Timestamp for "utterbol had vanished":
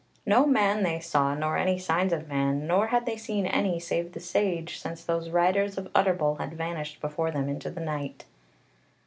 5.93-6.99